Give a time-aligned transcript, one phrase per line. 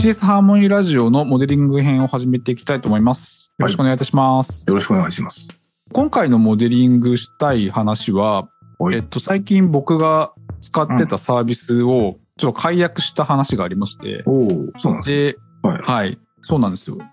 [0.00, 3.52] CS ハーモニーラジオのモデリング編を始めていきたいと思います。
[3.58, 4.62] よろしくお願いいたします。
[4.64, 5.48] よろしくお願いします。
[5.92, 8.48] 今回のモデリングしたい話は、
[8.78, 14.48] はいえっと、最近僕が使ってたサービスをちょっと解約した話がありまして、おお、
[14.78, 15.68] そうなんですで、か。
[15.68, 15.82] はい。
[15.82, 16.96] はい、そうなんですよ。
[16.98, 17.06] ま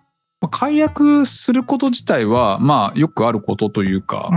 [0.44, 4.36] あ解約すること自体は、まあ、よくあることというか、う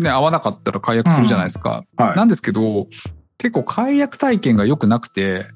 [0.00, 0.02] ん。
[0.02, 1.84] ね、合わなかったら解約するじゃないですか。
[1.96, 2.16] はい。
[2.16, 2.88] なんですけど、
[3.38, 5.46] 結構解約体験が良くなくて、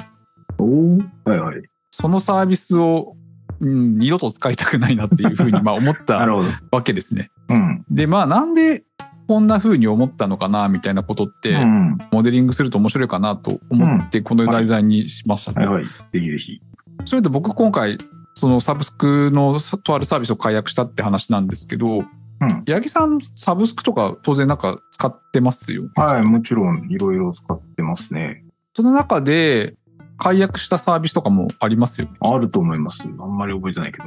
[0.59, 1.63] おお、はいはい。
[2.01, 3.17] そのサービスを、
[3.61, 6.27] うん、二度と使いたくないなっていうふうに まあ思っなた。
[6.71, 7.31] わけですね。
[7.49, 7.85] うん。
[7.91, 8.85] でまあなんで
[9.27, 11.95] こんな風に思ったのかなみたいなことって、うん。
[12.13, 15.85] モデリングすると面白いかなと思ってこの題材にしましたと、はいはい。
[15.85, 16.61] ぜひぜひ。
[17.05, 17.99] それで僕今回
[18.35, 22.65] そのサブスクのさとあるサービスを解約したって話なんですけどうん。
[22.67, 26.23] 八木さんサブスクとか当然なんか使ってますよ、はい。
[26.23, 28.45] もちろん、いろいろ使ってますね。
[28.75, 29.75] その中で
[30.19, 33.03] 解約したサービスとかもありますよねあると思います。
[33.03, 34.05] あんまり覚えてないけど。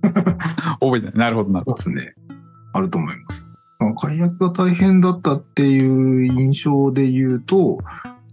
[0.80, 2.14] 覚えてないなるほどなるほどそうですね。
[2.72, 3.42] あると思います。
[3.80, 7.78] まあ解約が大変だったっていう印象で言うと、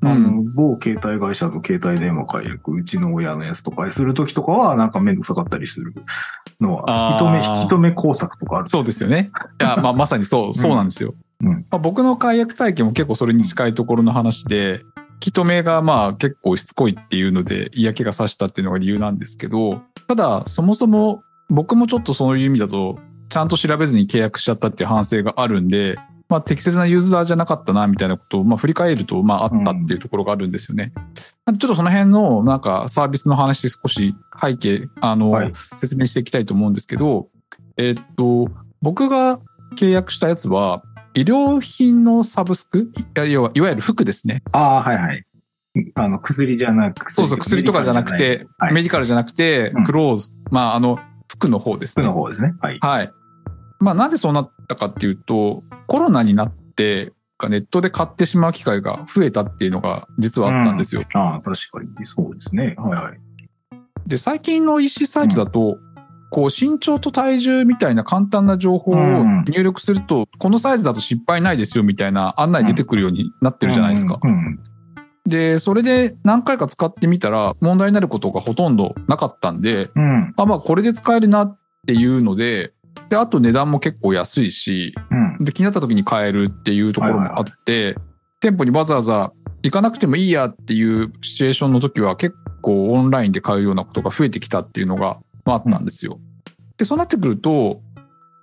[0.01, 5.93] あの、某携帯会社と携帯電話解約、うちの親のやつとかするときとかは、なんかめんどくさかったりする
[6.61, 8.69] のは、引き止め、引き止め工作とかある。
[8.69, 9.31] そうですよね。
[9.59, 11.15] いや、まあ、まさにそう、そうなんですよ。
[11.41, 22.95] うんまあ、僕の解約体験も結構それに近いところの話で、引き止めがまあ結構しつこいっていうので嫌気がさしたっていうのが理由なんですけど、ただそもそも僕もちょっとそういう意味だと、
[23.29, 30.91] ちゃんと調べずに契約しちゃったっていう反省があるんで、まあ、適切なユーザーじゃなかったなみたいなことをまあ振り返るとまああったっていうところがあるんですよね。
[31.45, 37.29] ちょっとその辺のなんかサービスの話少し背景あの、はい説明していきたいと思うんですけど、
[37.77, 38.49] えっと
[38.81, 39.39] 僕が
[39.75, 40.81] 契約したやつは
[41.15, 42.91] 医療品のサブスク？
[42.97, 44.43] いや要はいわゆる服ですね。
[44.51, 45.25] ああ、はいはい。
[45.95, 52.07] あの、薬じゃなくそうそう薬とかじゃなくてはいメディカルじゃなくてうんクローズ、まああの服の方です服ね。
[52.07, 52.53] の方ですね。
[52.61, 52.79] はい。
[52.79, 53.11] はい。
[53.79, 57.13] まあなぜそうなったかっていうとコロナになって
[57.49, 61.03] ネットで買ってしまう機会が増えたっていうのが実はあったんですよ。
[61.13, 62.07] ああ、確かに。
[62.07, 62.75] そうですね。
[62.77, 63.19] はいはい。
[64.07, 65.77] で最近の EC サイトだと、
[66.29, 74.19] こう身長と体重みたいな簡単な情報をうん入力すると、このサイズだと失敗ないですよみたいな案内出てくるようになってるじゃないですか。
[74.21, 74.59] うんうん
[75.27, 80.33] でそれで何回か使ってみたら問題になることがほとんどなかったんでうん。
[80.37, 82.73] あまあこれで使えるなっていうので
[83.09, 85.43] であと値段も結構安いしうん。
[85.43, 87.95] で気になった時に買えるっていうところもあって、
[88.39, 89.31] 店舗にわざわざ
[89.63, 95.19] 行かなくてもいいやっていうシチュエーションの時は結構オンラインで買うようなことが増えてきたっていうのが、ま
[95.53, 96.19] あ、あったんですよ。
[96.77, 97.81] でそうなってくると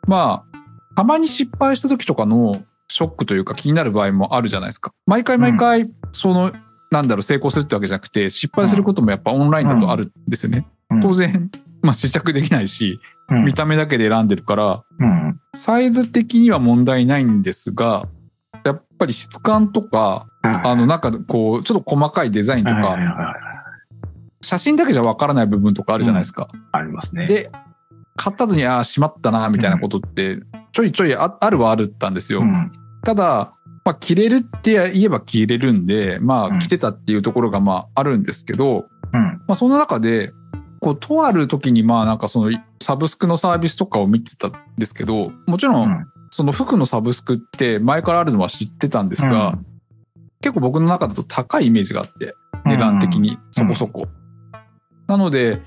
[0.07, 0.59] まあ
[0.97, 4.93] たまに失敗した時とかのショックというか気になる場合もあるじゃないですか。
[5.07, 6.53] 毎回毎回その、
[6.91, 10.67] なんだろう成功するってわけじゃなくて失敗することもやっぱオンラインだとあるんですよね。
[10.91, 15.41] うん当然、まあ、試着できないしうん見た目だけで選んでるからうん。
[15.55, 18.09] サイズ的には問題ないんですが、
[18.65, 22.99] やっぱり質感とか、あの、なんかこう、ちょっと細かいデザインとか、は
[23.49, 23.52] い
[24.43, 26.49] 写真だけじゃわからない部分とかあるじゃないですか。
[26.73, 27.27] ありますね。
[27.27, 27.51] で、
[28.17, 30.41] 買った後に、ああ、しまったな、みたいなことって、
[30.73, 32.41] ちょいちょいああるはあるったんですよ。
[32.41, 32.73] うん。
[33.05, 33.53] ただ、
[33.85, 39.21] まあ、着れるって言えば着れるんで、まあ、うん着てたっていうところが、まあ、あるんですけど、うん。
[39.21, 40.33] まあ、その中で、
[40.81, 49.59] こう、とある時に、まあ、なんかその、サブスクのサービスとかを見てたんですけど、もちろん、うんその服のサブスクって前からあるのは知ってたんですが、
[50.41, 54.09] 結構僕の中だと高いイメージがあって、値段的にそこそこ。
[55.09, 55.61] なので、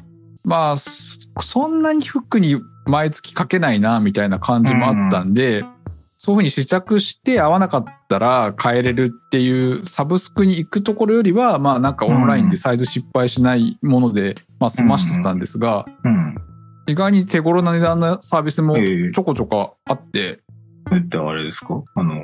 [0.44, 5.66] まあ、そそんなに服に毎月かけないな、みたいな感じもあったんで、
[6.18, 16.36] そういうふうに試着して合わなかったら変えれるっていうサブスクに行くところよりは、まあなんかオンラインでサイズ失敗しないもので、まあ済ましてたんですが、うん。
[16.88, 19.12] 意外に手頃な値段のサービスもええ。
[19.12, 20.40] ちょこちょこあって、
[20.88, 21.84] それってあれですか？
[21.96, 22.22] あの、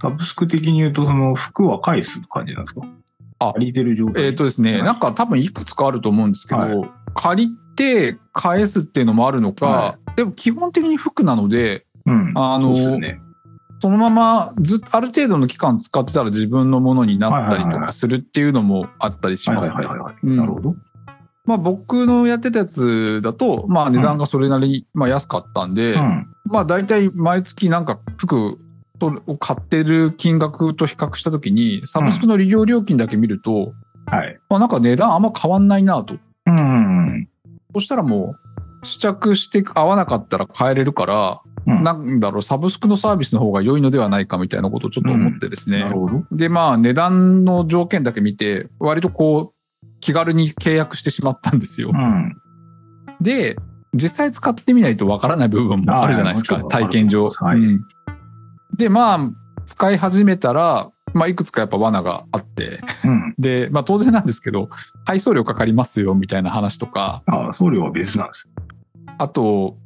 [0.00, 2.86] サブスク的に言うと、その服は返す感じなんですか？
[2.86, 2.86] あ
[3.38, 12.32] 借りてる状態えっ、とですね、はいなんか多分いくつかあると思うんですけど、はい借りて返すっていうのもあるのか、はでも基本的に服なので、うん。
[12.34, 13.20] あのそね。
[13.78, 20.74] そのままずある程度の期間使ってたら自分のものになったりとかするっていうのもあったりしはいますねなるほど。
[21.44, 26.26] まあ僕のやってたやつだと、まあ値段がそれなりにまあ安かったんで、うん。
[26.46, 28.58] まあ大体毎月なんか服
[29.26, 33.72] を買ってる金額と比較したときに、サブスクの利用料金だけ見ると、
[34.06, 34.38] はい。
[34.48, 36.16] まあなんか値段あんま変わんないなと。
[36.46, 37.28] うん。
[37.74, 38.34] そしたらも
[38.82, 45.80] う、試着して合わなかったら変えれるから、うんなんだろう、サブスクのサービスの方が良いのではないかみたいなことをちょっと思ってですね。
[45.80, 46.24] なるほど。
[46.30, 51.90] で、まあ値段の条件だけ見て、割とこう、気軽に契約してしまったんですよ。
[51.92, 52.36] うん。
[53.20, 53.56] で、
[53.94, 57.30] 実際使ってみないとわからない部分もあるじゃないですか、体験上。
[57.30, 57.80] はいうん
[58.76, 59.30] で、まあ、
[59.64, 63.34] 使い始めたら、まあ、いくつかやっぱ罠があって、うん。
[63.38, 64.68] で、まあ当然なんですけど、
[65.04, 68.48] 配送料かかりますよみたいな話とか、ああ、送料は別なんです。
[69.18, 69.76] あと、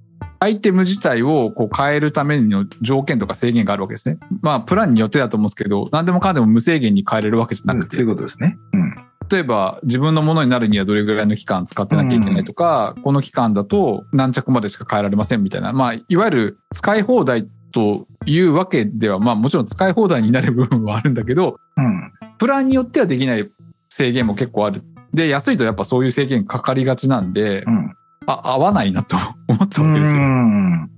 [0.41, 4.19] アイテム自体をこう変えるための条件とか制限があるわけですね。
[4.41, 8.59] まあ、プランによってだと思うんですけど、何でもかんでも無制限に変えれるわけじゃなくてそうい、うことですね。
[8.73, 8.95] うん。
[9.31, 22.13] 例えば自分のものになるにはどれぐらいの期間使ってなきゃいけないとか、この期間だと何着までしか変えられませんみたいな、まあ、いわゆる使い放題というわけでは、まあもちろん使い放題になる部分はあるんだけど、うん。
[22.39, 23.49] プランによってはできない
[23.89, 24.83] 制限も結構ある。
[25.13, 27.95] で、安いとやっぱそういう制限かかりがちなんで、うん。
[28.27, 29.17] あ、合わないなと
[29.49, 30.23] 思ったわけですよ。
[30.23, 30.91] うん。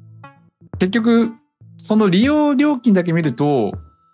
[0.78, 1.32] 結局、
[1.76, 3.72] その利用料金だけ見ると、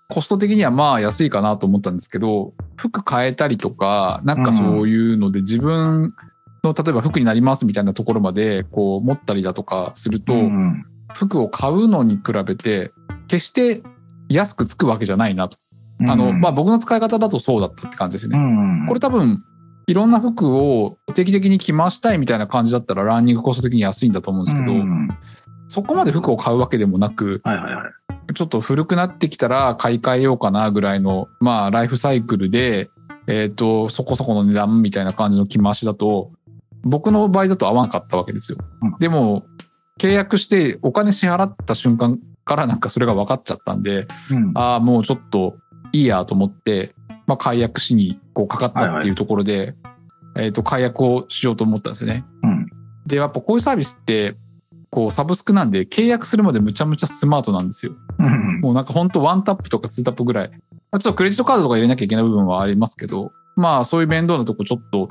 [0.09, 6.11] コスト的にはまあ安いかなと思ったんですけど、服変えたりとか、なんかそういうので自分
[6.65, 10.87] の例えば服になりますみたいなところまでこう持ったりだとかすると、うん。
[11.15, 12.93] 服を買うのに比べて
[13.29, 13.83] 決して
[14.29, 15.57] 安くつくわけじゃないなと。
[16.01, 18.39] あの、まあ僕の使い方だとそうだったって感じですよね。
[18.39, 18.41] う
[18.85, 18.87] ん。
[18.87, 19.43] これ多分
[19.87, 25.09] いろんな服を定期的に着回したいみたいな感じだったらランニングコスト的に安いんだと思うんですけど、うん
[25.71, 27.83] そこまで服を買うわけでもなく、はいはいは
[28.31, 28.35] い。
[28.35, 32.91] ちょっと古くなってきたら買い替えようかなぐらいの、まあライフサイクルで、
[33.27, 36.33] えっ、と、そこそこの値段みたいな感じの着回しだと、
[36.83, 38.59] 僕の場合だと合わなかったわけですよ。
[38.81, 39.45] うんでも、
[39.99, 44.53] 契約してお金支払った瞬間からなんかそれが分かっちゃったんで、うん。
[44.55, 45.57] ああ、もうちょっと
[45.93, 46.95] いいやと思って、
[47.27, 49.75] まあ解約しにこうかかったっていうところで、
[50.37, 52.25] えっ、と、解約をしようと思ったんですよね。
[52.43, 52.67] うん。
[53.07, 54.35] で、やっぱこういうサービスって、
[54.91, 57.93] こうサブスクなんで契約するまでむちゃむちゃスマートなんですよ。
[58.19, 58.61] うん。
[58.61, 60.51] もうなんか本当ワンタップとかツータップぐらい。
[60.51, 65.09] まあちょっとクレジットカードとか入れなきゃいけない部分はありますけど、まあそういう面倒なとこちょっと、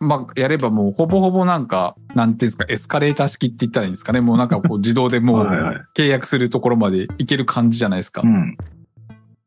[0.00, 4.20] まあやればもうほぼほぼなんか、なんていうんですか、エスカレーター式って言ったらいいんですかね。
[4.20, 5.46] もうなんかこう自動でもう
[5.96, 8.22] 契約するところまでいける感じじゃないですか。
[8.22, 8.56] うん。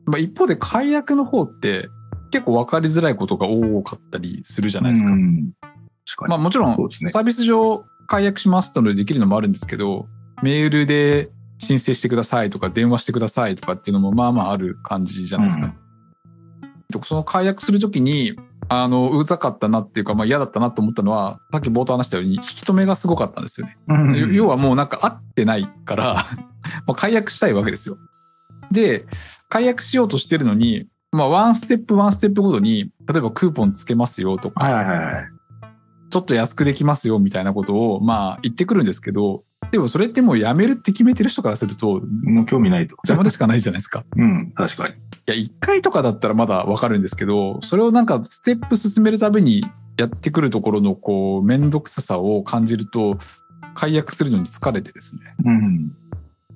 [0.05, 1.89] まあ一方で解約の方って
[2.31, 5.11] 結構分かりづらいことが多かったりするじゃないですか。
[5.11, 5.53] うん
[6.05, 6.29] 確かに。
[6.29, 10.07] まあもちろんサービス上解約しますとのでできるのもあるんですけど、
[10.43, 15.67] メールで申請してくださいとか電話してくださいとかっていうのもまあまあある感じじゃないですか。
[15.67, 15.73] うん
[17.03, 18.35] その解約するときに、
[18.73, 23.77] あの、うざかったなっていうか、まあ嫌だったなと思ったのは、さっき冒頭話したように、引き止めがすごかったんですよね。
[23.89, 26.13] うん要はもうなんか合ってないから、
[26.87, 27.97] まあ解約したいわけですよ。
[28.71, 29.05] で、
[29.49, 35.25] 解約しようとしてるのに、まあワンステップワンステップごとに、例えばクーポンつけますよとか、はいはいはいはい。
[36.09, 42.95] ちょっと安くできますよみたいなことを、まあ言ってくるんですけど、でもそれってもうやめるって決めてる人からすると、もう興味ないと。
[43.03, 44.05] 邪魔でしかないじゃないですか。
[44.15, 44.95] うん、確かに。
[45.27, 49.63] いや、1回とかだったらまだわかるんですけど、それをなんかステップ進めるたびに
[49.97, 53.17] やってくるところのこう、めんどくささを感じると、
[53.73, 55.91] 解約するのに疲れてですね、うん。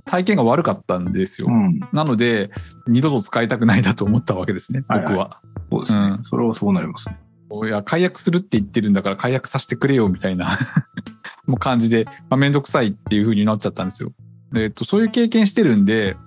[0.03, 1.47] 体験が悪かったんですよ。
[1.49, 1.79] うん。
[1.93, 2.51] なので、
[2.87, 5.39] 二度と使いたくないなと思ったわけですね、はいはい僕は。
[5.71, 5.99] そうですね。
[5.99, 7.17] うんそれはそうなりますね。
[7.63, 10.57] いや、解約するって言ってるんだから解約させてくれよみたいな
[11.45, 14.09] もう感じで、まあ、めんどくさいっていう風になっちゃったんですよ。
[14.51, 16.17] でえっと、そういう経験してるんで、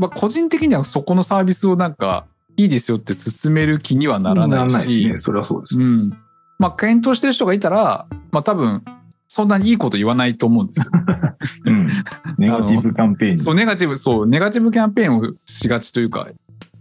[0.00, 2.24] まあ、個人的にはそこのサービスをなんか
[2.56, 5.18] いいですよって進める気にはならないし、ですね。
[5.18, 5.78] それはそうです。
[5.78, 6.10] うん。
[6.58, 8.82] まあ、検討してる人がいたら、まあ、多分、
[9.28, 10.90] そんなにいいこと言わないと思うんですよ。
[11.66, 11.86] うん。
[12.38, 13.38] ネガティブキャンペーンに。
[13.40, 16.28] そう、ネガティブ、そう、ネガティブキャンペーンをしがちというか、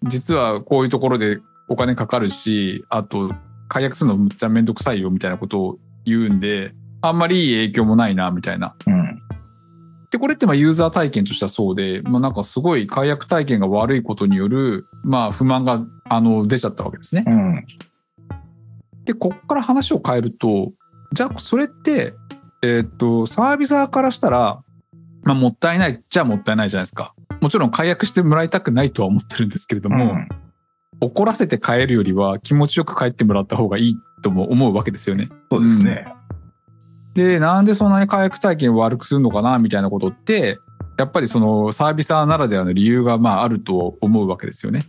[0.04, 3.34] 実はこういうところでお金かかるし、あと、
[3.68, 8.76] 解約するのむっちゃめんどくさいよみたいなことを言うんで、あんまりいい影響もないな、みたいな。
[8.88, 8.99] うん。
[10.12, 17.26] で、これってまあユーザー体験としてはそうで、まあなんかすごい解約体験が悪いことによる、まあ不満が、あの、出ちゃったわけですね。
[17.28, 17.66] うん。
[19.06, 20.72] で、こっから話を変えると、
[21.14, 22.14] じゃあそれって、
[22.62, 24.62] えーっと、サービサーからしたら、
[25.24, 27.14] まあもったいないっちゃもったいないじゃないですか。
[27.42, 30.28] もちろん解約してもらいたくないとは思ってるんですけれども、うん
[31.02, 35.30] 怒らせて帰るよりは気持ちよく帰ってもらった方がいいとも思うわけですよね。
[35.50, 36.14] そうですね。
[37.16, 40.58] で、なんでそんなに解約体験を悪くするのかなみたいなことって、
[40.98, 44.82] やっぱりそのサービサーならではの理由がまああると思うわけですよね。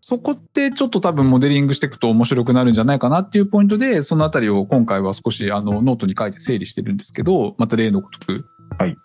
[0.00, 8.44] そこってちょっと多分モデリングしていくと面白くなるんじゃないかなっていうポイントで、そのあたりを今回は少しあのノートに書いて整理してるんですけど、また例のごとく。
[8.78, 8.96] はい。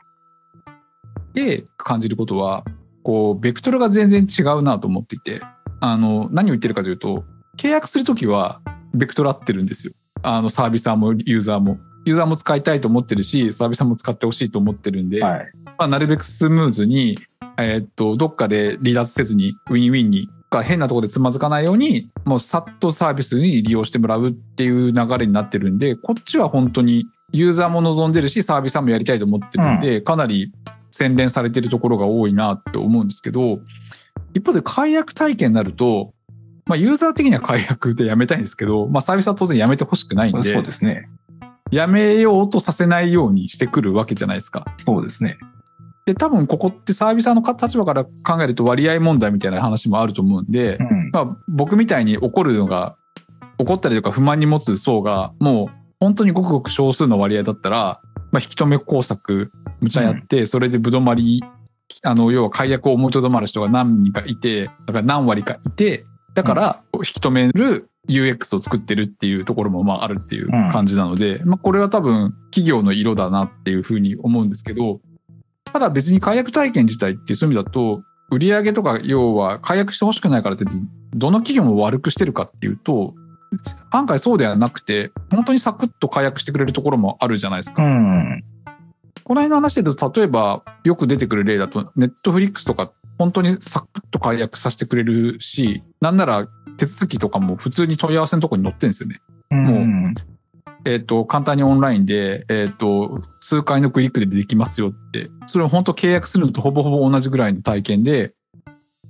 [1.34, 2.64] で、感じることは、
[3.04, 5.42] こう、ベクトルが全然違うなと思っていて、
[5.80, 7.24] あの、何を言ってるかというと、
[7.58, 8.62] 契約するときは、
[8.94, 9.94] ベクトル合ってるんですよ。
[10.24, 11.78] あの、サービサーもユーザーも。
[12.06, 15.52] ユーザーも使いたいと思ってるし、サービサーも使ってほしいと思ってるんで、はい。
[15.78, 17.18] まあ、なるべくスムーズに、
[17.58, 30.54] えーっと、どっかで離脱せずに、ウィンウィンに、か変なところでつまずかないように、もうさっとサービスに利用してもらうっていう流れになってるんで、こっちは本当にユーザーも望んでるし、サービスさんもやりたいと思ってるんで、かなり
[30.92, 33.60] 洗練されてるところが多いなって思うんですけど、
[34.34, 36.14] 一方で解約体験になると、
[36.68, 41.10] まあユーザー的には解約でやめたいんですけど、まあサービスは当然やめてほしくないんで、そうですね。
[41.72, 44.66] やめようとさせないようにしてくるわけじゃないですか。
[44.86, 45.38] そうですね。
[46.06, 51.10] で、多分ここってサービスの立場から考えると割合問題みたいな話もあると思うんで、うん。
[51.12, 52.96] まあ、僕みたいに怒るのが、
[53.58, 61.44] 怒ったりとか不満に持つ層が、もう本当にごくごく少数の割合だったら、まあ、引き止め工作、むちゃやって、それでぶどまり、
[62.04, 66.06] あの、要は解約を思いとどまる人が何人かいて、だから何割かいて、
[66.36, 75.02] だから引き止める UX を作ってるっていうところもまああるっていう感じなので、まあこれは多分企業の色だなっていうふうに思うんですけど、
[75.66, 80.66] ただ別に解約体験自体ってそういう意味だと、売上とか要は解約してほしくないからって
[81.14, 83.14] どの企業も悪くしてるかっていうと
[83.92, 87.84] 案外そうではなくて本当にサクッと解約してくれるところもあるじゃないですか。
[87.84, 88.44] うん。
[89.24, 96.48] この辺の話で言うと例えばよく出てくる例だとネットフリックスとか本当にサクッと解約させてくれるしなんなら
[96.78, 99.22] 手続きとかも普通に問い合わせのところに載ってるんですよね。
[99.52, 100.14] も
[100.86, 108.34] えっ、と、簡単にオンラインで、えっ、と、数回のクリックでできますよって、それを本当契約するのとほぼほぼ同じぐらいの体験で、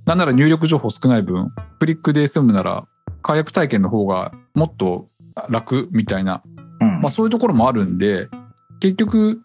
[0.06, 2.86] なんなら入力情報少ない分、クリックで済むなら、
[3.22, 5.06] 解約体験の方がもっと
[5.50, 6.42] 楽みたいな、
[6.80, 7.00] うん。
[7.02, 8.28] まあそういうところもあるんで、
[8.80, 9.42] 結局、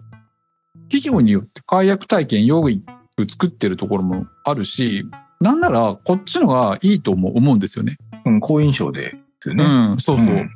[0.83, 2.83] 企業によって解約体験用意
[3.29, 5.05] 作ってるところもあるし、
[5.41, 7.97] なんならこっちのがいいとも思うんですよね。
[8.25, 9.63] うん、好印象でですよね。
[9.63, 10.27] うん、そうそう。
[10.27, 10.49] うん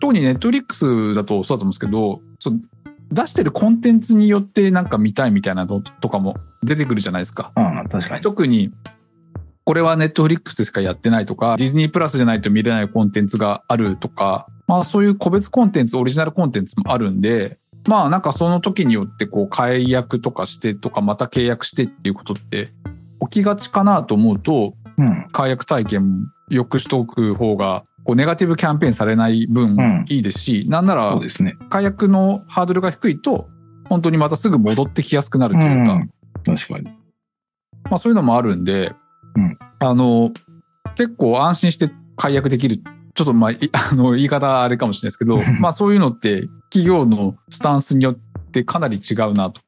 [0.00, 2.58] 特にネットフリックスだとそうだと思うんですけど、その
[3.12, 7.52] 出してるコンテンツによってなんか見たいみたいなのとかも出てくるじゃないですか。
[7.56, 8.22] うん、確かに。
[8.22, 8.72] 特に、
[9.64, 22.72] これはネットフリックスでしかやってないとか、ディズニープラスじゃないと見れないコンテンツがあるとか、まあそういう個別コンテンツ、オリジナルコンテンツもあるんで、まあなんかその時によってこう解約とかしてとかまた契約してっていうことって
[23.20, 25.26] 起きがちかなと思うと、うん。
[25.32, 31.56] 解約体験良くしとく方がこうネガティブキャンペーンされない分うんいいですし、なんならそうですね。
[31.70, 33.48] 解約のハードルが低いと
[33.88, 36.10] 本当にまたすぐ戻ってきやすくなるというか、うん
[36.44, 36.90] 確かに。
[37.84, 38.92] まあ、そういうのもあるんで、
[39.36, 40.32] うんあの
[40.96, 42.78] 結構安心して解約できる
[43.14, 48.16] ちょっとまあい あの言い方あれかもしれないですけど まあそういうのって企業のスタンスによっ
[48.50, 49.60] てかなり違うなと。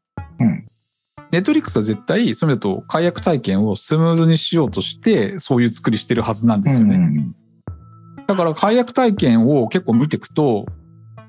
[1.32, 6.96] ネットリックスは絶対そういう意味だと解約体験をスムーズにしようとしてそういう作りしてるはずなんですよね。
[6.96, 7.36] うん
[8.26, 10.66] だから解約体験を結構見ていくと、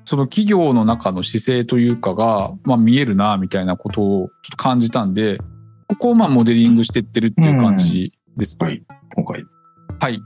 [0.04, 5.38] その企業の中の姿勢というかが、まあ見えるな、みたいなことをちょっと感じたんで、
[5.86, 8.64] ここをまあモデリングしていってるっていう感じですと。
[8.64, 8.82] はい。
[9.14, 9.44] 今回。
[10.00, 10.20] はい。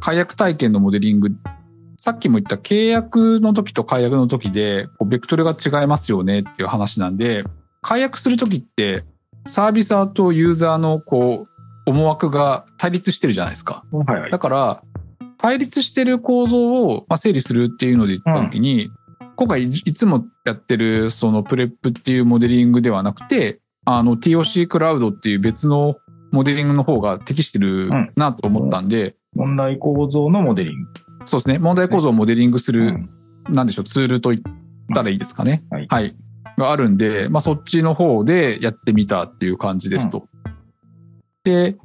[0.00, 1.30] 解約体験のモデリング。
[1.98, 7.44] さっきも言った契約の時と解約の時で、こうベクトルが違いますよねっていう話なんで、
[7.84, 9.04] 解約する時って、
[9.46, 13.84] サービサーとユーザーのこう、思惑が対立してるじゃないですか。
[13.92, 14.38] はいはいだ。
[14.38, 14.82] から、
[15.36, 18.90] 対立してる構造をまあ整理するっていうので言った時に、
[19.36, 25.96] 今回いいつもやってるその PREP っていうモデリングではなくて、あの TOC クラウドっていう別の
[26.32, 30.88] モデリングの方が適してるなと思ったんで、問題構造のモデリング。
[31.26, 33.08] そうですね、問題構造をモデリングする、うん
[33.50, 34.42] なんでしょう、ツールと言っ
[34.94, 35.64] たらいいですかね。
[35.68, 36.16] はいはい。
[36.56, 40.26] があるんで、まあそっちの方でやってみたっていう感じですと。
[41.44, 41.76] で、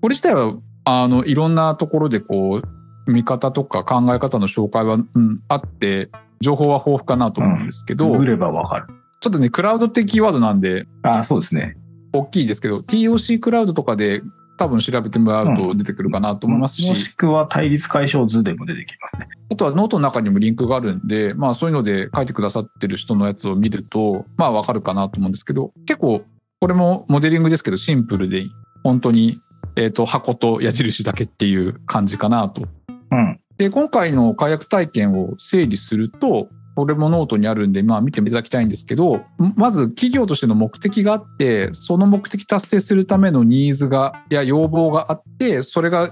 [0.00, 6.10] これ自体は、あの、いろんなところでこう、見方とか考え方の紹介は、うん、あって、
[6.40, 8.86] 情報は豊富かなと思うんですけど、ググればわかる。
[9.20, 11.76] ちょっとね、クラウドってキーワードなんで、ああ、そうですね。
[12.12, 14.20] 大きいですけど、TOC クラウドとかで
[14.62, 19.28] 多分調べてもらうと出てくるかなと思いますし、もしくは対立解消図でも出てきますね。
[19.50, 26.22] あとはノートの中にもリンクがあるんで、まあそういうので書いてくださってる人のやつを見ると、まあわかるかなと思うんですけど、結構
[26.60, 28.46] これもモデリングですけどシンプルで、
[28.84, 29.40] 本当に、
[29.74, 32.62] えっ、と、箱と矢印だけっていう感じかなと。
[33.10, 33.40] うん。
[33.58, 39.24] で、今回の解約体験を整理すると、これもノートにあるんで、まあ見ていただきたいんですけど、
[39.56, 46.10] まず企業としての目的があって、その目的達成するためのニーズが、や要望があって、それが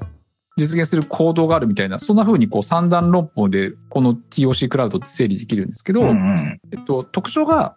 [0.57, 6.61] 実現する行動があるみたいな、そんな風にこう三段論法でこの TOC クラウドって整理できるんですけど、うんうん。
[6.73, 7.75] えっと、特徴が、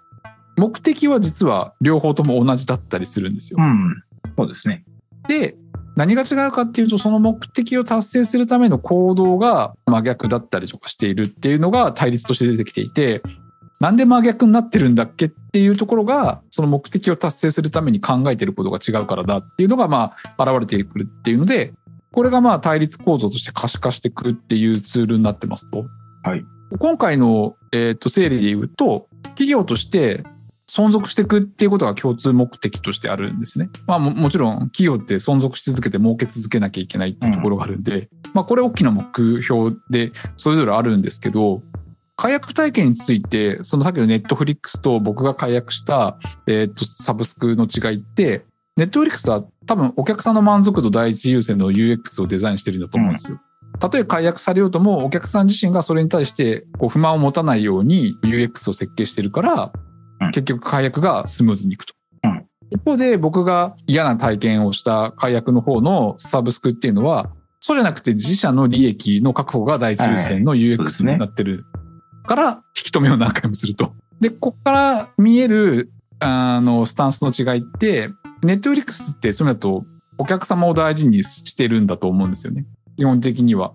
[0.58, 3.60] 目的は実は両方とも同じだったりするんですよ。
[3.60, 3.96] うん。
[4.38, 4.84] そうですね。
[5.28, 5.56] で、
[5.96, 13.22] 何が違うかっていうと、その目的を達成するための行動が真逆だったりとかしているっていうのが対立として出てきていて、
[13.80, 21.74] なんで真逆になってるんだっけっていうところが、その目的を達成するために考えていることが違うからだっていうのが、まあ、現れてくるっていうので、
[22.12, 25.86] これがまあ対立構造として可視化していくっていうツールになってますと。
[26.24, 26.46] はい。
[26.80, 30.24] 今回の、えー、と整理で言うと、企業として
[30.70, 33.70] 存続していくっていうことが共通目的としてあるんですね。
[33.86, 41.62] まあももちろん企業って存続し続けて儲け続けなきゃいけないっていうところがあるんで、まあこれ大きな目標でそれぞれあるんですけど、
[42.16, 46.18] 解約体験について、そのさっきのネットフリックスと僕が解約した、
[46.48, 48.46] えー、とサブスクの違いって、
[48.78, 53.40] ネットフリックスは多分お客さんの満足度第一優先の UX をデザインしてるんだと思うんですよ。
[53.80, 59.93] たとえ解約されようともお客さん自身がそれに対してこう不満を持たないように UX を設計してるから、うん
[60.32, 61.94] 結局解約がスムーズにいくと。
[62.24, 71.66] うん一方で僕が嫌な体験をした解約の方のサブスクっていうのはそうじゃなくて自社の利益の確保が第一優先の UX になってる
[72.26, 73.94] から引き止めを何回もすると。
[74.22, 78.10] でここから見えるあのスタンスの違いって
[78.42, 79.84] ネットフリックスってそういうのだと
[80.18, 82.66] お客様を大事にしてるんだと思うんですよね。
[82.98, 83.72] 基本的には。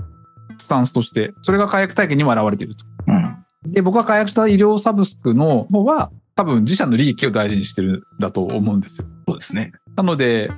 [0.58, 1.32] スタンスとして。
[1.42, 2.84] それが解約体験にも現れていると。
[3.06, 3.44] うん。
[3.72, 9.08] で、僕が解約した医療サブスクの方は、多分自社の利益を大事にしてるんだと思うんですよ。
[9.26, 9.72] そうですね。
[9.96, 10.52] なので、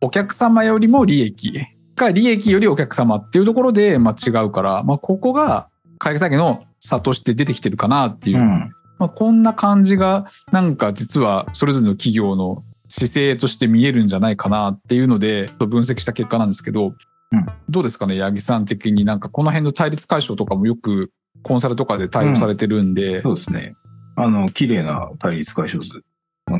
[0.00, 1.60] お客様よりも利益
[1.94, 8.70] か、利益よりお客様っていうところで、まあ、違うから、まあ、ここが解約体験の差として出てきてるかなっていうう、ん。
[8.98, 21.10] まあ、こんな感じが、なんか実はそれぞれの企業の姿勢として見えるんじゃないかなっていうので、分析した結果なんですけど、うんどうですかね、八木さん的になんかこの辺の対立解消とかもよく
[21.42, 23.74] コンサルとかで対応されてるんで、そうですね。
[24.16, 26.02] あの、綺麗な対立解消図、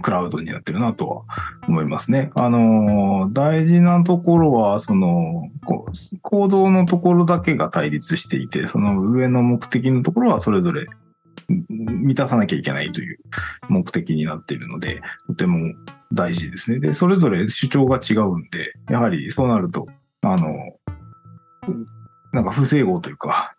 [0.03, 1.23] クラウドになってるなとは
[1.69, 2.31] 思いますね。
[2.35, 5.51] あの、大事なところは、その、
[6.23, 10.87] 行動のところだけが対立していて、その上の目的のところはそれぞれ
[11.49, 13.19] 満たさなきゃいけないという
[13.69, 15.75] 目的になっているので、とても
[16.13, 16.81] 大事ですね。
[16.81, 19.87] で、それぞれ主張が違うんで、やはりそうなると、
[20.23, 20.55] あの、
[22.33, 23.55] なんか不整合というか、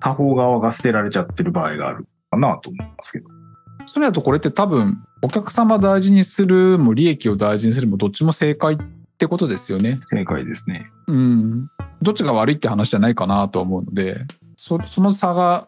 [0.00, 3.37] 他方側が捨てられちゃってる場合があるかなと思いますけど。
[3.88, 8.78] それだとこれって多分お客様大事にするも利益を大事にするもどっちも正解っ
[9.18, 9.98] てことですよね。
[10.10, 10.90] 正解ですね。
[11.06, 11.70] うん。
[12.02, 14.20] どっちが悪いって話じゃないかなとは思うので、
[14.56, 15.66] そその差が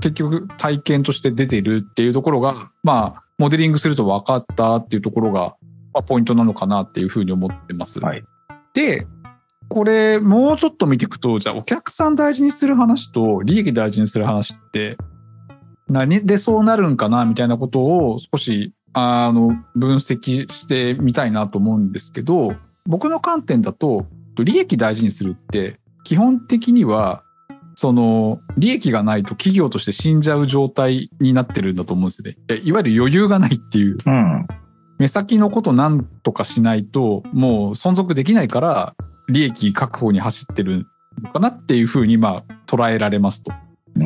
[0.00, 5.56] 結局体験として出ているっていうところが、まあ、モデリングすると分かったっていうところが、
[5.92, 7.98] まあ、ポイントなのかなっていうふうに思ってます。
[7.98, 8.22] はい。
[8.72, 9.06] で、
[9.68, 14.96] これもうちょっと見ていくと、じゃあお客さん大事にする話と利益大事にする話って
[15.88, 22.52] 何でそうなるんかなみたいなことを少しあの分析してみたいなと思うんですけど、
[22.86, 27.22] 僕の観点だと利益大事にするって基本的には
[27.74, 32.62] その利益がないと企業として死んじゃう状態になってるんだと思うんですよね。
[32.64, 34.46] いわゆる余裕がないっていううん。
[34.98, 38.94] 目先のことなんとかしないともう存続できないから
[39.28, 40.86] 利益確保に走ってる
[41.22, 43.52] のかなっていうふうにまあ捉えられますと。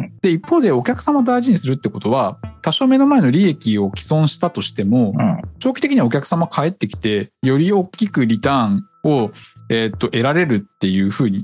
[0.00, 5.42] うんで一方でお客様を大事にするってことは多少目の前の利益を既存したとしてもうん。
[5.58, 9.30] 長期的にはお客様帰ってきてより大きくリターンを、
[9.68, 11.42] えーと得られるっていうふうに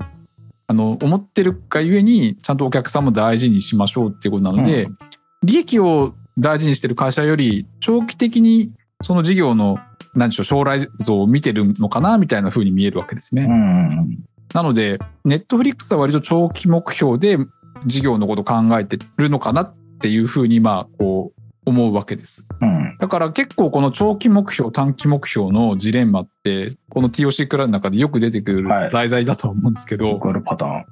[0.67, 4.97] あの思ってるがゆえにちゃんとお客様を大事にしましょうっていうことなので、うん
[5.43, 9.77] 利益を大事にしてる会社より長期的にその事業の
[10.13, 13.43] 何でしょう将来像を見てるのかなみたいな風に見えるわけですね。
[13.43, 14.23] うん。
[14.53, 17.37] なのでネットフリックスは割と長期目標で
[17.85, 22.45] 事業のことを考えてるのかなっていう風にまあこう思うわけです。
[22.61, 22.97] うん。
[22.99, 30.85] だから結構この長期目標短期目標のジレンマってこの TOC クラウドの中でよく出てくるはい題材だと思うんですけど、よくあるパターン。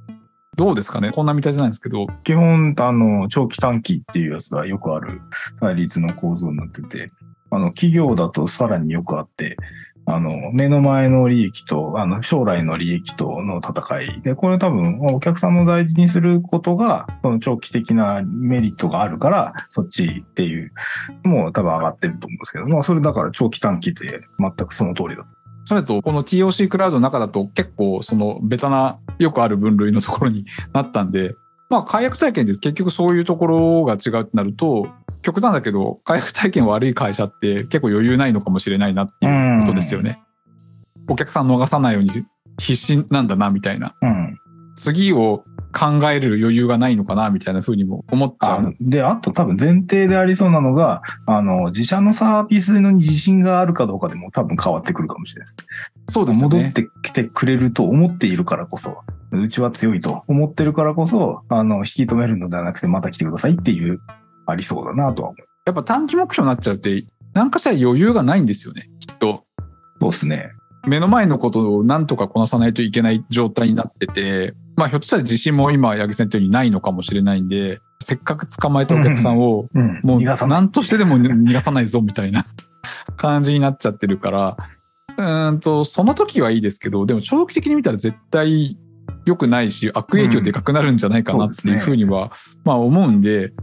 [0.55, 1.11] どうですかね？
[1.11, 5.21] こんなみたいじゃないんですけど基本、あの、長期短期っていうやつがよくある
[5.59, 7.07] 対立の構造になってて、
[7.51, 9.55] あの、企業だとさらによくあって、
[10.09, 14.21] あの、目の前の利益と、あの、将来の利益との戦い。
[14.21, 20.71] で、これ多分、お客さんの大事にすることが、その長期的なメリットがあるから、そっちっていう、
[21.25, 25.37] もう多分上がってると思うんですけど、まあ、それだから長期短期って全くその通りだと。
[25.65, 31.35] それとこの TOC クラウドの中だと結構そのベタなよくある分類のところになったんで
[31.67, 34.87] まあ解約体験って結局そういうところが違うってなると
[35.23, 39.31] 極端だけど解約体験悪い会社って結構余裕ないのかもしれないなっていう
[39.67, 40.19] ことですよね。
[41.09, 42.11] お客さん逃さないように
[42.59, 44.37] 必死なんだなみたいなうん。
[44.75, 48.75] 次を考える余裕がないのかなみたいな風にも思っちゃあう。
[48.79, 55.63] で、あと多分前提でありそうなのが、あの、自社のサービスの自信があるかどうかでも多分変わってくるかもしれないで
[56.07, 56.13] す。
[56.13, 56.57] そうですよね。
[56.57, 59.01] 戻ってきてくれると思っているからこそ、
[59.31, 63.99] うちは強いと思ってるからこそ、あの、引き止めるのではなくてまた来てくださいっていう、
[64.45, 65.47] ありそうだなとは思う。
[65.65, 67.03] やっぱ短期目標になっちゃうって
[67.33, 69.43] 何かしら余裕がないんですよねきっと。
[69.99, 70.51] そうですね。
[70.87, 79.99] 目の前のことを何とかこなさないといけない状態になってて、まあひょっとしたら自信も今、八木さん言ったようにないのかもしれないんで、せっかく捕まえたお客さんを、うん。
[80.03, 82.45] もう何としてでも 逃がさないぞみたいな
[83.17, 84.57] 感じになっちゃってるから、
[85.17, 88.77] うーんと、その時はいいですけど、でも長期的に見たら絶対
[89.25, 92.31] 良くないし、悪影響でかくなるんじゃないかなっていうふうには、
[92.63, 93.53] まあ思うんで、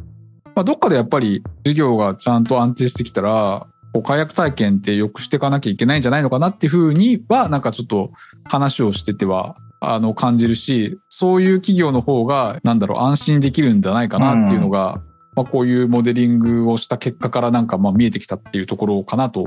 [0.54, 8.10] まあどっかでやっぱり事業がちゃんと安定してきたら、こう解約体験って良くしていかなきゃいけないんじゃないのかなっていうふうには、なんかちょっと
[8.44, 14.96] 話をしてては、あの感じるし、そういう企業の方が、なんだろう、安心できるんじゃないかなっていうのが、
[15.36, 19.44] まあ、こういうモデリングをした結果からなんかまあ見えてきたっていうところかなと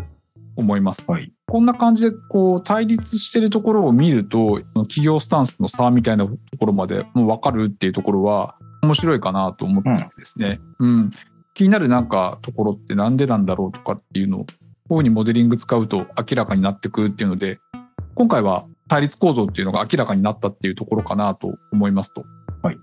[0.56, 1.04] 思います。
[1.08, 1.34] はい。
[1.48, 11.12] こんな感じでこう対立してるところを見ると企業スタンスの差みたいなところまでもう分かるっていうところは面白いかなと思ってですね、うん
[11.58, 17.58] 気になるなんかところってなんでなんだろうとかっていうのをこういうふうにモデリング使うと明らかになってくるっていうので
[18.14, 22.26] 今回は対立構造っていうのが明らかになったっていうところかなと思いますと。
[22.62, 22.78] はい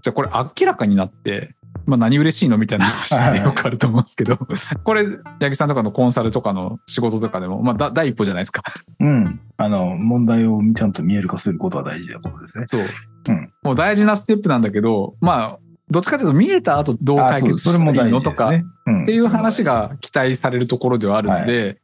[0.00, 1.54] じゃあこれ明らかになって
[1.86, 4.38] まあ、何嬉しいのみたいな話が よくあると思うんですけど、
[4.84, 5.06] これ、
[5.40, 8.62] 八木さんとかのコンサルとかの仕事とかでも、まあ、だ第一歩じゃないですか。
[9.00, 9.40] うん。
[9.58, 12.64] あの、問題をちゃんと見える化することは大事なことですね。
[12.66, 12.82] そう。
[13.28, 15.58] うんもう大事なステップなんだけど、まあ、
[15.90, 18.54] どっちかというと見えた後どう解決したらいいのとか、っ
[19.02, 21.80] っていう話が期待されるところではあるので、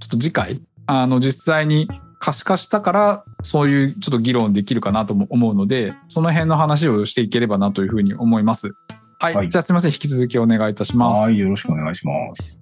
[0.00, 8.72] ちょっと次回、あの、実際に可視化したから、そういうちょっと議論できるかなとも思うので、その辺の話をしていければなというふうに思います。
[9.18, 9.34] はい。
[9.34, 9.92] はいじゃあすみません。
[9.92, 11.20] 引き続きお願いいたします。
[11.22, 12.57] はい、よろしくお願いします。